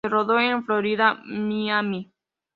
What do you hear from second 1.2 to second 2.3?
Miami.